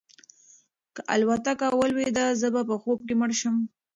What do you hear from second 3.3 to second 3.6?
شم.